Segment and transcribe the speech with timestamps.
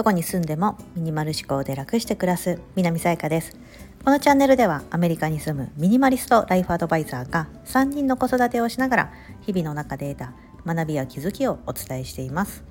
[0.00, 3.54] どこに住んでもミニマル思考で楽して暮らす南さやかです。
[4.02, 9.12] このチャンネルではアメリカに住むミニマリストライフアドバイザーが3人の子育てをしながら
[9.42, 10.32] 日々の中で得た
[10.64, 12.64] 学びや気づきをお伝えしています。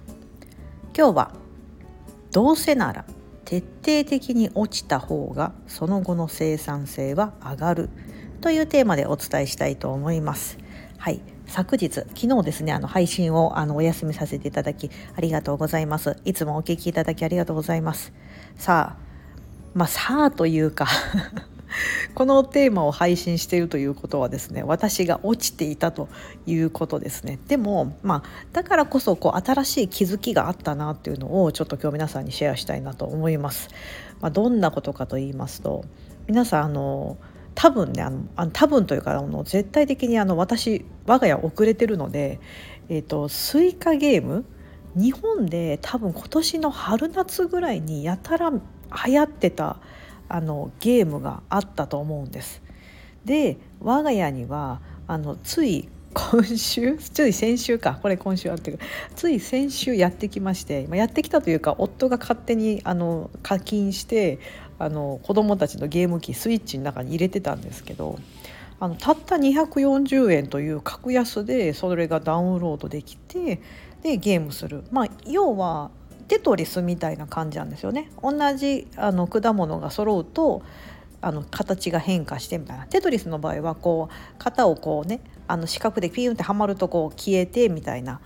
[0.97, 1.33] 今日は
[2.31, 3.05] どうせなら
[3.45, 7.89] 徹底的に落ちた方がその後の生産性は上がる
[8.41, 10.57] というテーマでお伝えしたいと思います。
[10.99, 11.21] はい。
[11.47, 16.17] 昨日昨日ですねあの配信をあのお休みさせていただきありがとうございます。
[16.25, 18.11] いつもお聞きいただきありがとうございます。
[18.57, 19.01] さあ
[19.73, 20.87] まあさあというか
[22.15, 26.09] このテーマを配信しているということはですね私が落ちていたと
[26.45, 27.39] いうことですね。
[27.47, 33.69] でもまあだからこそこう新しい気づきがあったなっていうのをちょっと今日皆さんにシェアしたいなと思います、
[34.19, 35.85] まあ、どんなことかと言いますと
[36.27, 37.17] 皆さんあの
[37.61, 42.39] 多分ねあのあの多分というかあの絶対的にあの私我が家遅れてるので、
[42.87, 44.45] えーと、スイカゲーム
[44.95, 48.59] 日本で多分今年の春夏ぐらいにやたら流
[49.11, 49.75] 行ってた
[50.29, 52.61] あのゲームがあったと思うんです。
[53.25, 56.97] で我が家にはあのつい今週？
[56.97, 58.79] つい先週かこれ今週あって
[59.15, 64.39] つい先週やってきましてやってきたというか夫が勝手にあの課金して
[64.79, 68.17] あの子供たちのゲーム機スイッチの中に入れてたんですけど
[68.79, 73.61] あのたった240円という格安でそれがダウンロードできて
[74.01, 75.91] でゲームする、まあ、要は
[76.29, 78.11] テトリスみたいな感じなんですよね。
[78.21, 80.61] 同じあの果物が揃うと
[81.21, 82.85] あの形が変化してみたいな。
[82.85, 88.21] テトリスの場合はこう型をこうねあの四角でピュンってはまるとこう消えてみたいな。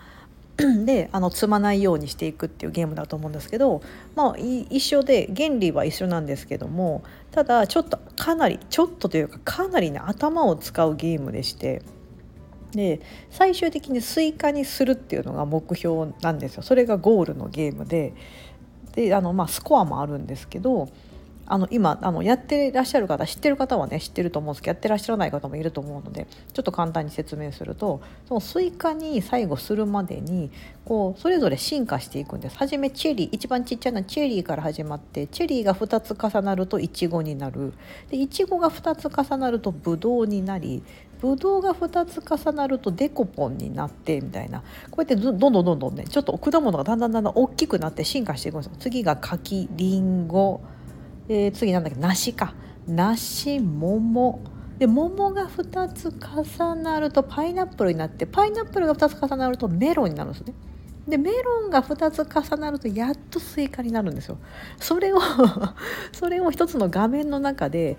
[0.85, 3.81] であの積まないようにしていくっていうゲームだと思うんですけど、
[4.15, 11.81] まあ、一緒で原理は一緒なんですけどもただちょっとかなりちょっとというかかなりね頭を使うゲームでして
[12.71, 16.63] で最終的にスイカにするっていうのが目標なんですよ。
[16.63, 18.13] それがゴールのゲームで。
[18.95, 20.87] であの、まあ、スコアもあるんですけど
[21.45, 30.51] あの今あのやってらっしゃる方知ってる方はね知ってると思うんですけどやってらっしゃらない方もいると思うのでちょっと簡単に説明するとそのスイカに最後するまでに
[30.85, 32.57] こうそれぞれ進化していくんです。
[32.57, 37.73] 初めチェリー一番ちっちゃなチェリーから始まってチェリーが2つ重なるとイチゴになる。
[38.09, 40.83] でイチゴが2つ重なるとブドウになり
[41.21, 44.59] ブドウが2つ重なるとデコポンになってみたいな。
[44.91, 48.73] こうやってどんどんどんどんねちょっと果物がだんだんだんだん大きくなって進化していくんですよ。
[48.79, 50.61] 次が柿りんご
[51.29, 51.99] えー、次なんだっけ？
[51.99, 52.53] 梨か
[52.87, 54.39] 梨桃
[54.77, 60.53] で桃が2つ重なるとパイナップルになってパイナップルが2つ重なるとメロンになるんですね。
[61.07, 64.37] でメロンが2つ重なるとやっとスイカになるんですよ。
[64.79, 65.19] それを
[66.13, 67.97] それを一つの画面の中で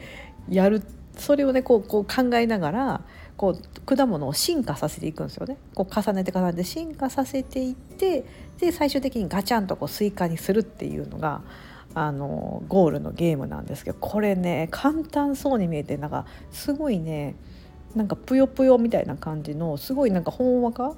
[0.49, 0.83] やる
[1.17, 3.01] それをねこうこう考えながら
[3.37, 5.59] こう果物を進化させていくんですよね。
[5.75, 8.25] こう重ねて重ねて進化させていって
[8.59, 11.43] で最終的にガチャンとこうスイカにするっていうのが
[11.95, 17.37] あのゴールのゲームなんですけどこれね簡単そうに見えてなんかすごいね
[17.95, 20.97] なんかぷよぷよみたいな感じのすごいなんかほんわか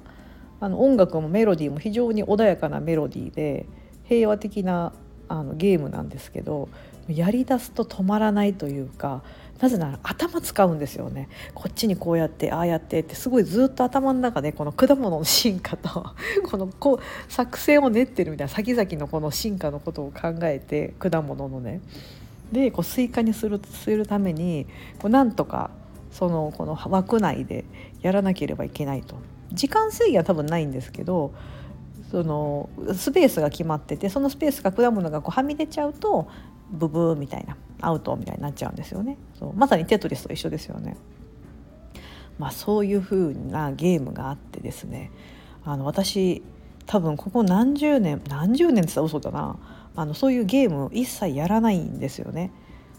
[0.59, 3.67] あの音楽もメロディーも非常に穏やかなメロディーで
[4.05, 4.93] 平和的な
[5.27, 6.69] あのゲームなんですけど
[7.07, 9.23] やりだすと止まらないというか
[9.59, 11.29] なぜなら頭使うんですよね。
[11.55, 16.05] こっちにこうやってああやってってすごいずっと頭の中でこの果物の進化と
[16.49, 21.81] このこ作戦を練ってるみたいな先々のこの進化のことを考えて果物のね。
[22.51, 24.67] でこうスイカにするするために
[24.99, 25.71] こうなんとか
[26.11, 27.65] そのこの枠内で
[28.01, 29.15] やらなければいけないと。
[29.51, 31.33] 時間制限は多分ないんですけど
[32.11, 36.27] そのスペースが決まっててそのスペースが果物がこうはみ出ちゃうと
[36.71, 40.97] ブブーみたいなアウトみたいになっちゃうんですよねそうまさにテトリスと一緒ですよね。
[42.39, 45.09] まあ、そういう風なゲームがあってですね
[45.65, 46.43] あの私
[46.85, 49.57] 多分ここ何十年何十年って言ったら嘘だな
[49.95, 52.51] あのそういうゲーム一切やらないんですよね。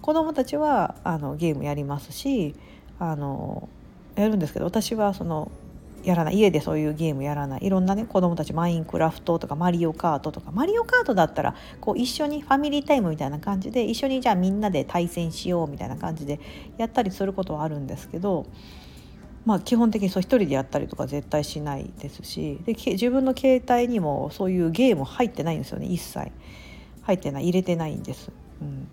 [0.02, 2.54] 子供たちはあのゲームやりますし
[2.98, 3.69] あの
[4.16, 5.50] やるんですけど私はその
[6.04, 16.40] やらない家でそういうゲームやらないいろんなね子供たちマインクラフトとかマリオカートとかマリオカートだったらこう一緒にファミリータイムみたいな感じで一緒にじゃあみんなで対戦しようみたいな感じで
[16.76, 18.46] やったりすることはあるんですけど
[19.44, 26.31] まあ基本的にそう一人でやったりとか絶対しないですしで自分の携帯にもそういうゲーム入ってないんですよね一切
[27.02, 28.31] 入ってない入れてないんです。
[28.61, 28.88] うん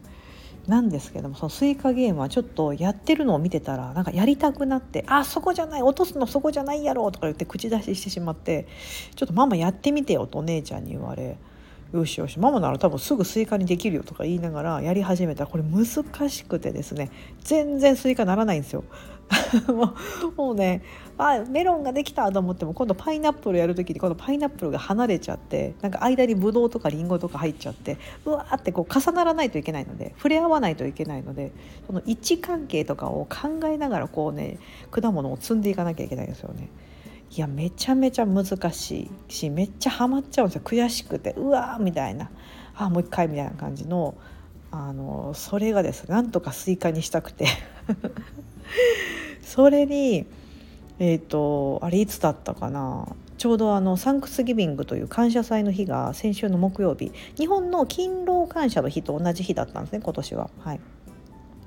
[0.68, 8.68] なんですけどもそのスイカゲームはちょっとやってるのを見てたらなんかやりたくなって「あそこじゃない落とすのそこじゃないやろ」とか言って口出ししてしまって
[9.16, 11.38] 「ちょっとママやってみてよ」とお姉ちゃんに言われ
[11.94, 15.86] 「よしよしママなら多分すぐスイカにできるよ」とか言いながらやり始めたらこれ難
[16.30, 17.12] しくてですね
[17.44, 18.84] 全然スイカならないんですよ。
[20.36, 20.82] もうね
[21.18, 31.52] あメロンができたと思っても今度パイナップルやる時に今度パイナップルが離れちゃってなんか間にブドウとかリンゴとか入っちゃってうわーってこう重ならないといけないので触れ合わないといけないので
[31.88, 34.60] その位置関係とかを考えながらこうね
[34.92, 36.70] 果物を摘んでいかなきゃいけないですよね。
[37.36, 40.62] いやめちゃめちゃ難しいしめっちゃハマっちゃうんですよ。
[40.64, 42.30] 悔しくてうわーみたいな。
[42.76, 44.16] あもう一回みたいな感じの
[44.72, 47.48] あのそれがですねなんとかスイカにしたくて。
[49.44, 50.26] それに
[51.00, 53.08] えっ、ー、とあれいつだったかな？
[53.38, 57.12] ちょうどあのサンクスギビングという感謝祭の日が先週の木曜日。
[57.38, 60.50] 日本の勤労感謝の日と同じ日だったんですね今年は。
[60.60, 60.80] はい、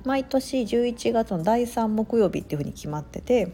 [0.05, 3.53] 毎年11月の第3木曜日っていうふうに決まってて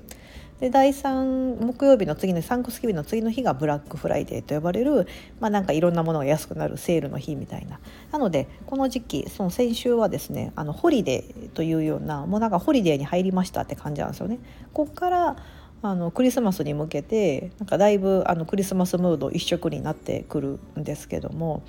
[0.61, 5.07] で第3木曜日の次のサンクスギビの次の日がブラックフライデーと呼ばれる、
[5.41, 7.81] まあ、なんかいろんなものが安くなるセールの日みたいな
[8.13, 14.39] なのでこの時期その先週はですねあのホリデーというようなもうなんかホリデーに入りましたって感じなんですよね。
[14.73, 15.37] こっから
[15.83, 21.63] あのクリスマスに向けてなんかだいぶあのクリスマスムード一色になってくるんですけども、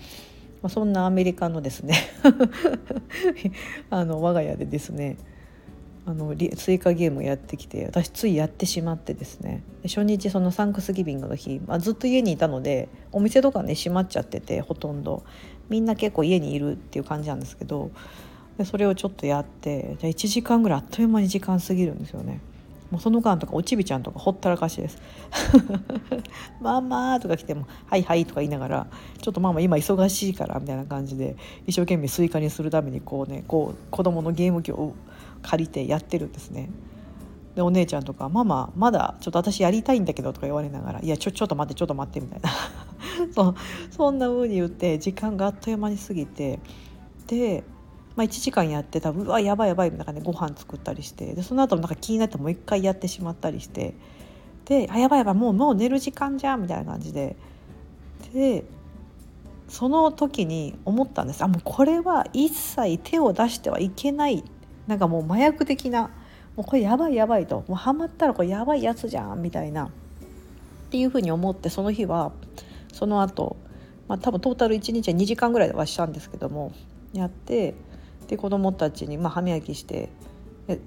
[0.70, 1.96] そんなアメリカのですね
[3.90, 5.18] あの我が家でですね
[6.07, 9.63] あの追加ゲームをやってきて私ついやってしまってですね。
[9.84, 15.24] 初日そのサンクスギビングの日、まあ、ずっと家にいたのでお店とかね閉まっちゃっててほとんど。
[15.69, 17.92] みんな結構家にいるっていう感じなんですけど
[18.57, 22.40] でそれをちょっとやってじゃ1時間ぐらいあっという間に時間過ぎるんですよね。
[22.92, 25.02] もうその間とかおちびちゃんとかほったらかしです
[26.62, 28.88] 「ママ」とか来ても「はいはい」とか言いながら
[29.19, 31.36] 「ちょっとママ今忙しいから」みたいな感じで
[31.66, 34.94] 一生懸命スイカにするためにこうねこう子供のゲーム機を
[35.45, 36.69] 借りてやってるんですね。
[37.56, 42.50] でお姉ちゃんとか「ママまだちょっと私やりたいんだけど」とか言われながら「いやちょちょっと待ってちょっと待って」みたいな。
[43.33, 43.56] そ
[43.92, 46.59] そんな風に言って時間があっという間に過ぎて
[47.27, 47.63] で
[48.15, 53.94] まあ、1時間やってたうわやばいやばいみたいな感じでご飯作ったりしてでその後なんか気になってもう一回やってしまったりして
[54.63, 57.36] であやばいやばいもうもう寝る時間じゃんみたいな感じで。
[58.33, 58.65] で
[59.68, 61.44] その時に思ったんです。
[61.44, 64.44] あもうこれは一切手を出してはいけない
[64.88, 66.10] なんかもう麻薬的な
[66.56, 69.90] もうこれやばいやばいともうハマったらこれやばいやつじゃんみたいなっ
[70.90, 72.32] ていうふうに思ってその日は
[72.94, 73.58] その後、
[74.08, 76.72] まあ多分トータル1日は2時間ぐらいはしたんですけども
[77.14, 77.76] やって
[78.28, 80.10] で子供たちにまあ歯磨きして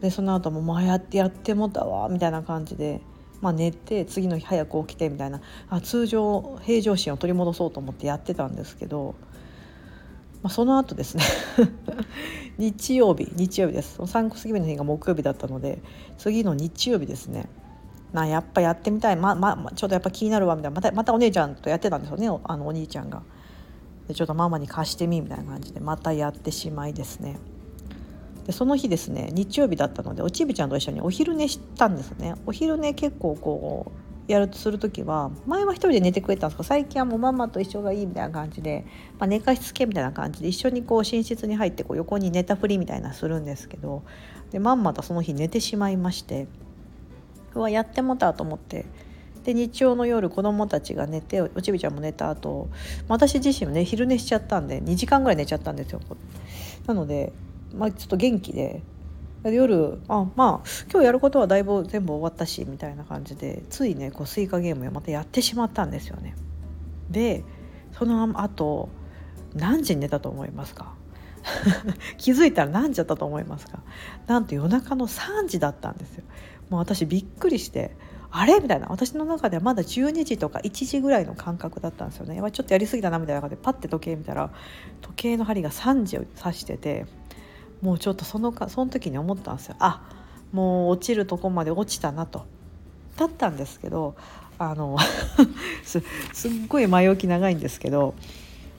[0.01, 3.01] でその後も「まあやってやってもたわ」みたいな感じで、
[3.41, 9.15] まあ、寝て次の日早く起きてみたいなあ通常平常心を取り戻そうと思ってやってたんですけど、
[10.43, 11.25] まあ、その後ですね。
[12.59, 14.01] 日曜日日曜日です。
[14.07, 15.81] サンクスギビの日が木曜日だったので
[16.17, 17.49] 次の日曜日ですね。
[18.13, 20.75] なやっぱやってみたい、まま、ちょっとやっぱ気になるわみたいな。
[20.77, 23.23] またまたお姉ちゃんとやってたんですよねあのお兄ちゃんが。
[24.07, 27.39] でちょっとママに貸してみみたいな感じでまたやってしまいですね。
[28.47, 32.35] でその日ですね日曜日だったのでおちびちゃんと一緒にお昼寝したんですね。
[32.47, 38.85] お昼寝結構こうやるとする時は前は一人で寝てくれたんですけど最近はもうママと一緒がいいみたいな感じで、
[39.19, 44.03] まあ、寝かしつけみたいな感じで一緒にこう寝室に入ってこう横に寝たふりみたいなするんですけど
[44.51, 46.47] でまんまとその日寝てしまいまして
[47.55, 48.85] うわやってもたと思って
[49.45, 52.69] で日曜の夜子供たちが寝ておちびちゃんも寝た後
[53.09, 56.01] 私自身もね昼寝しちゃったんで2時間ぐらい寝ちゃったんですよ。
[56.87, 57.33] なので、
[57.75, 58.83] まあ、ちょっと元気で
[59.45, 66.35] 夜あまあ今日やることはだいぶ全部終わったしみたいな感じでついねこうスイカゲームをまたやってしまったんですよね。
[67.11, 67.45] で
[67.93, 68.89] その後
[69.55, 70.95] 何時に寝たと思いますか？
[72.19, 73.81] 気づいたら何時だったと思いますか？
[74.27, 76.25] なんと夜中の3時だったんですよ。
[76.69, 77.97] もう私びっくりして
[78.31, 78.61] あれ？
[78.61, 78.89] みたいな。
[78.89, 82.37] 私の中ではまだ12時とか1時ぐらいの感覚だったんですよね。
[82.53, 84.51] ちょっとやりすぎたなみたいな感じでパッて時計見たら
[85.01, 87.07] 時計の針が3時を指してて
[87.83, 90.03] もうちょっとそのかその時に思ったんですよあ
[90.53, 92.47] もう落ちるとこまで落ちたなと。
[93.17, 94.15] だったんですけど
[94.59, 94.97] あの
[95.83, 98.15] すすっごい前置き長いんですけど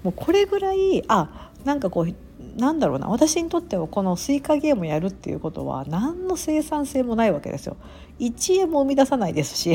[0.03, 2.15] もうこれぐらいあなんかこう
[2.59, 7.77] なんだろうな私にとってはこのスイカゲームやるっていうことは何の生産性もないわけですよ。
[8.19, 9.73] 1円も生み出さないですし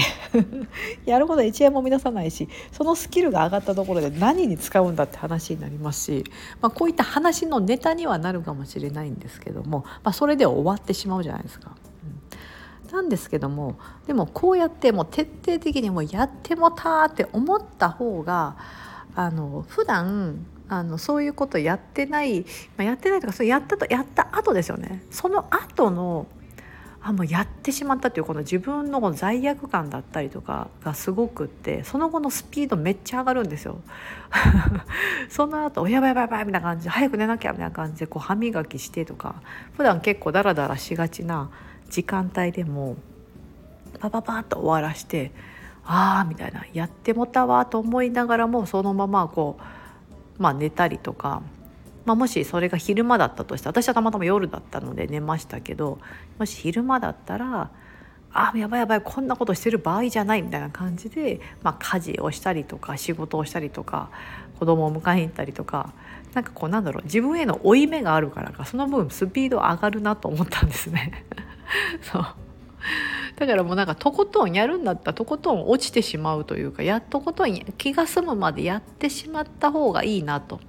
[1.06, 6.24] やることは1円も生み出さないしそのスキルが上がったところで何に使うんだって話になりますし、
[6.60, 11.74] まあ、こういった話のネタにはなるかもしれないんですけども、まあ、それで終わってしまうじゃないですか。
[12.92, 13.76] なんですけども
[14.06, 18.56] でもこうやってもう徹底的にもうやってもたって思った方が
[19.16, 22.46] あの普段あのそういうことやってない、ま
[22.78, 26.26] あ、やってないとかそやったとやった後ですよねその後の
[27.06, 33.78] あもうやってしまったというこの自分の罪悪感だったりとかがすごくってその後のスピードめっちゃ上がるんですよ。
[35.28, 39.34] その後おやばいやばいやばいみたいな感じで早く寝なきゃみたいな感じでこう歯磨きしてとか
[39.76, 41.50] 普段結構ダラダラしがちな
[41.90, 42.96] 時間帯でも
[44.00, 45.30] パパパッと終わらして
[45.84, 49.62] ああみたいなやってもたわと思いながらもそのままこう
[50.38, 51.42] まあ寝たりとか、
[52.04, 55.98] まあ、もしそれが昼間だったとして私はたまたま夜だったので寝ましたけど
[56.38, 57.70] もし昼間だったら
[58.32, 64.10] あやばいやばいこんなことしてる場合じゃないみたいな感じで、まあ、家事をしたりとか仕事をしたりとか
[64.58, 65.92] 子供を迎えに行ったりとか
[66.34, 71.24] なんかこうなんだろう自分への負い目があるからかその分スピード上がるなと思ったんですね。
[72.02, 72.26] そう
[73.36, 80.60] だからもうなんかとことんやるんだったらとことん落ちてしまうというかやっとことん気が済むまでやってしまった方がいいなと。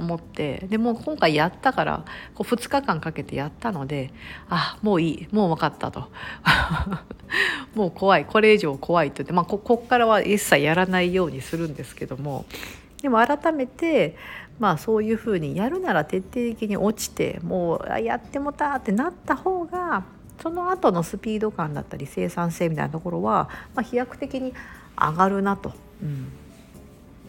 [0.00, 0.66] 思って。
[0.68, 4.12] でも今回やったからこう2日間かけてやったので
[4.48, 5.28] あもういい。
[5.30, 6.08] もう分かったと。
[7.74, 8.24] もう怖い。
[8.24, 12.44] これ以上怖いと言って、まあ、ここからは一切やらないようにするんですけども。
[13.02, 14.16] でも改めて
[14.58, 20.04] まあそういうふうにやるなら徹底的に落ちてもうやってもたってなった方が
[20.42, 24.54] その後のスピード感だったり生産性みたいなところは、まあ、飛躍的に
[24.98, 26.32] 上がるなと、うん、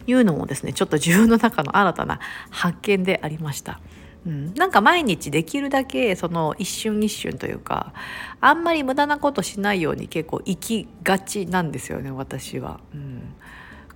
[0.06, 3.80] いうのもですねちょっと自分の中の新たな発見でありました。
[4.24, 7.92] うん、なんか毎日できるだけその一瞬一瞬というか
[8.40, 12.80] あんまり無駄なことしないように結構生きがちなんですよね私は。
[12.94, 13.34] うん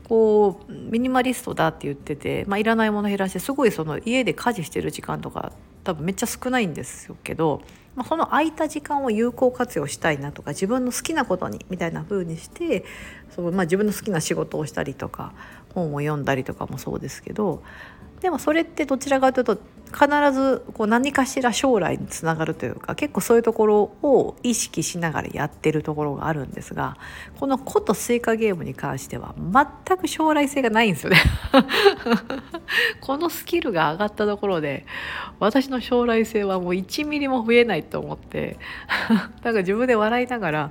[0.09, 5.51] こうミニマリストだって言ってて、まあ、いらないもの減らしてすごいその家で家事してる時間とか
[5.87, 7.63] 多分めっちゃ少ないんですけど、
[7.95, 12.85] まあ、その空いた時間を有効活用したいなとか自分の好きなことにみたいな風にして
[13.31, 15.33] その、まあ、自分の好きな仕事をしたりとか
[15.75, 17.63] 本を読んだりとかもそうですけど
[18.21, 19.59] でもそれってどちらかというと
[19.99, 26.99] 必ずこう何かしら将来につながるというか結構そういうところを意識しながらやってるところがあるんですが
[27.41, 31.17] この「コとスイカゲームに関しては全く将来性がないんですよね。
[33.01, 34.85] このスキルが上がったところで
[35.41, 38.59] 私の将来性はもう1ミリも増えないと思って
[39.43, 40.71] なんか自分で笑いながら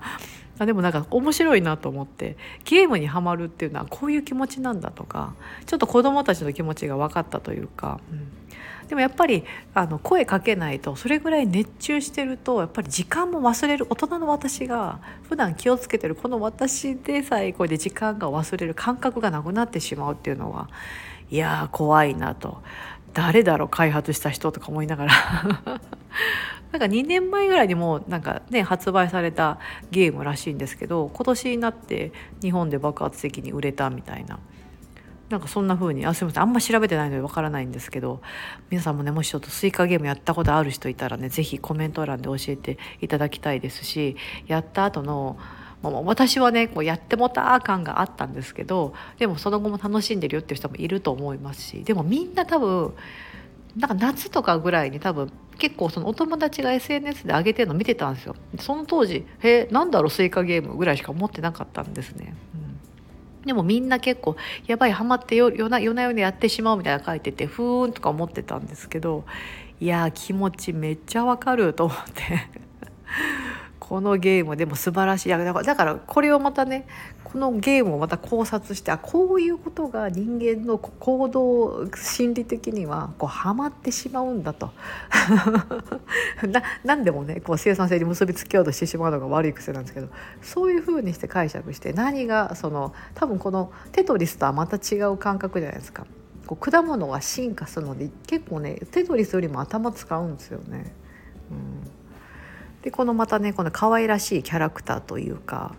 [0.57, 5.33] あでもなんか面白いなと思ってゲームにはまるっていうのはこういう気持ちなんだとか
[5.65, 9.43] ちょっと子どもたちの気持ちが分かったというか、うん、でもやっぱり
[9.73, 20.69] あの声かけないとそれぐらい熱中してるとやっぱり時間も忘れる大人の私が普段気をつけてるこの私でさえこれで時間が忘れる感覚がなくなってしまうっていうのは
[21.31, 22.61] いや怖いなと。
[23.15, 25.13] 誰だろう開発した人とか思いながら
[26.71, 29.57] なんか2年前ぐらいにもなんかね発売された
[29.89, 34.39] ゲームらしいんですけど今年になって日本で爆発的に売れたみたいな。
[35.29, 38.21] なんかそんな風にあすみませんあんま調べてないのでわからないんですけど
[38.69, 45.39] 皆さんもねもしちょっとスイカゲームやったことある人いたらね是非コメント欄で教えていただきたいですしやった後の
[45.89, 52.93] も私はねこうやってもた感があったんですけどでもその後も楽しんでるよっていう人もいると思いますしでもみんな多分
[53.77, 58.35] なんか夏とかぐらいに多分結構そのお友達が SNS で上げてるの見てたんですよ。
[58.59, 62.33] その当時「えなんだろうスイカゲーム」ぐらいしか思ってなかったんですね、
[63.41, 64.35] うん、でもみんな結構
[64.67, 69.25] やばいハマって夜な夜な夜なやってしまうみたいな書いててふーんとか思ってたんですけど
[69.79, 72.64] いや気持ちめっちゃわかると思って。
[73.87, 76.87] このゲームでも素晴らしいだからこれをまたね
[77.23, 84.71] このゲームをまた考察してあこういうことが人間の行動心理的にはこうハマってしまうんだと
[86.49, 90.07] な何でもねこう生産性に結びつけようとしてしまうのが悪い癖なんですけど
[90.41, 96.07] そういうふうにして解釈して何がその多分このテトリスとはまた違う感覚じゃないですか。
[96.47, 100.91] こう果物は進化するので結構ねテトリスよりも頭使うんですよね。
[101.51, 101.94] うん
[102.85, 105.75] でこのまたねこの可愛らしいキャラクターというか、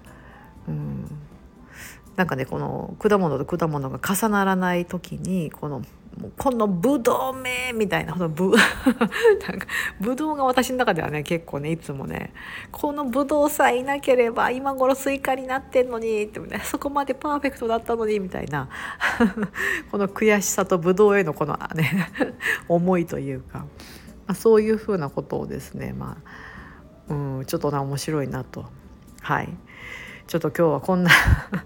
[0.66, 1.06] うん、
[2.16, 5.82] なんかねこの果物と果物が重ならない時にこの
[6.36, 9.68] このブドウめみたいなこのブ なんか
[10.00, 12.32] ブドウが私の中ではね結構ねいつもね
[12.72, 18.68] このブドウさえいなければ今頃スイカになってんのにって、ね、そこまでパーフェクトだったのにみたいな
[19.92, 22.10] この悔しさとブドウへのこのね
[22.66, 23.66] 思いというか、ま
[24.28, 26.46] あ、そういうふうなことをですねまあ
[27.08, 28.66] うんちょっとな面白いなと。
[29.20, 29.48] はい。
[30.26, 31.10] ちょっと今日はこんな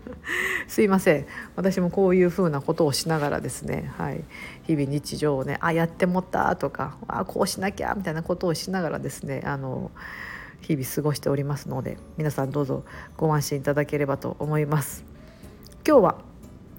[0.68, 1.26] すいません。
[1.56, 4.22] 私もこういうふうなことをしながらですね、はい、
[4.64, 9.90] 日々日常をねあやってもったとかあこうしなきゃみたいなことをしながらですねあの
[10.60, 12.84] 日々過ごしておりますので皆さんどうぞ
[13.16, 15.04] ご安心いただければと思います。
[15.86, 16.18] 今日は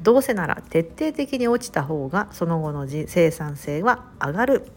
[0.02, 4.68] どうせなら徹底的に落ちた方がその後の生産性は上がる。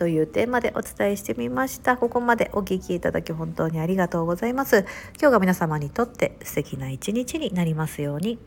[0.00, 1.98] というテーマでお伝えしてみました。
[1.98, 4.86] ここまでお聞きいただき本当にありがとうございます。
[5.20, 8.38] 今日が皆様にとって素敵な一日になりますように。